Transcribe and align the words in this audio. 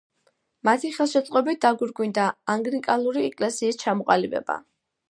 მათი 0.69 0.89
ხელშეწყობით 0.95 1.61
დაგვირგვინდა 1.67 2.27
ანგლიკანური 2.55 3.31
ეკლესიის 3.31 3.81
ჩამოყალიბება. 3.85 4.63